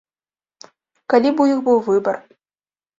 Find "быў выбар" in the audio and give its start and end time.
1.71-2.15